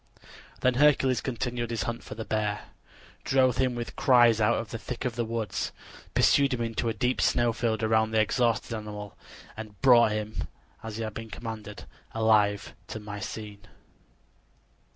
[0.61, 2.61] Then Hercules continued his hunt for the boar,
[3.23, 5.71] drove him with cries out of the thick of the woods,
[6.15, 9.15] pursued him into a deep snow field, bound the exhausted animal,
[9.55, 10.47] and brought him,
[10.81, 11.85] as he had been commanded,
[12.15, 13.67] alive to Mycene.